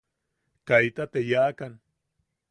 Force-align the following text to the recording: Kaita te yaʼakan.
Kaita 0.67 1.03
te 1.13 1.19
yaʼakan. 1.29 1.73